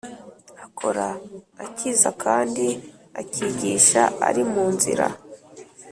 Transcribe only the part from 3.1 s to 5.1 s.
akigisha ari mu nzira